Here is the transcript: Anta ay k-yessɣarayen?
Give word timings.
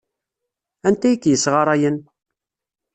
Anta 0.87 1.05
ay 1.09 1.17
k-yessɣarayen? 1.17 1.97